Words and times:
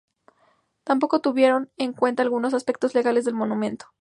Tampoco 0.83 1.19
tuvieron 1.21 1.71
en 1.77 1.93
cuenta 1.93 2.23
algunos 2.23 2.55
aspectos 2.55 2.95
legales 2.95 3.23
del 3.23 3.35
monumento. 3.35 3.85